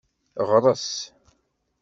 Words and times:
Ɣres. 0.49 0.87